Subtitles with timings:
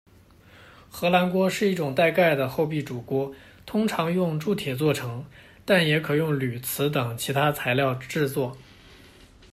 [0.89, 3.31] 荷兰锅是一种带盖的厚壁煮锅，
[3.67, 5.23] 通常用铸铁做成，
[5.63, 8.57] 但也可用铝、瓷等其他材料制作。